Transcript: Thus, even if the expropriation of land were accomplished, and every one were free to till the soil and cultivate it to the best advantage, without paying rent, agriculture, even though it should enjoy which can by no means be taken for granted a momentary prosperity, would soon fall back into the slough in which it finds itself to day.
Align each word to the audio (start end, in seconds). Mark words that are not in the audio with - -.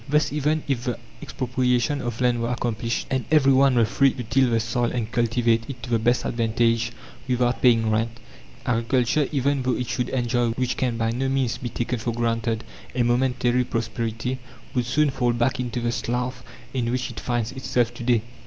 Thus, 0.09 0.33
even 0.33 0.63
if 0.67 0.85
the 0.85 0.97
expropriation 1.21 2.01
of 2.01 2.21
land 2.21 2.41
were 2.41 2.49
accomplished, 2.49 3.05
and 3.11 3.23
every 3.29 3.53
one 3.53 3.75
were 3.75 3.85
free 3.85 4.11
to 4.13 4.23
till 4.23 4.49
the 4.49 4.59
soil 4.59 4.85
and 4.91 5.11
cultivate 5.11 5.69
it 5.69 5.83
to 5.83 5.91
the 5.91 5.99
best 5.99 6.25
advantage, 6.25 6.91
without 7.27 7.61
paying 7.61 7.91
rent, 7.91 8.19
agriculture, 8.65 9.29
even 9.31 9.61
though 9.61 9.75
it 9.75 9.85
should 9.87 10.09
enjoy 10.09 10.49
which 10.53 10.75
can 10.75 10.97
by 10.97 11.11
no 11.11 11.29
means 11.29 11.59
be 11.59 11.69
taken 11.69 11.99
for 11.99 12.13
granted 12.13 12.63
a 12.95 13.03
momentary 13.03 13.63
prosperity, 13.63 14.39
would 14.73 14.87
soon 14.87 15.11
fall 15.11 15.33
back 15.33 15.59
into 15.59 15.79
the 15.79 15.91
slough 15.91 16.41
in 16.73 16.89
which 16.89 17.11
it 17.11 17.19
finds 17.19 17.51
itself 17.51 17.93
to 17.93 18.03
day. 18.03 18.21